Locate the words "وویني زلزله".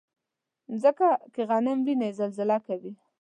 1.81-2.57